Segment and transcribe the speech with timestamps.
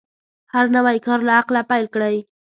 [0.53, 2.17] هر نوی کار له عقله پیل کړئ.